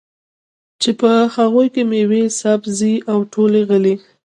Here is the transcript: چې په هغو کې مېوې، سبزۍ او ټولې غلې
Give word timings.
چې 0.81 0.89
په 0.99 1.11
هغو 1.35 1.63
کې 1.73 1.83
مېوې، 1.89 2.23
سبزۍ 2.39 2.95
او 3.11 3.19
ټولې 3.33 3.61
غلې 3.69 3.95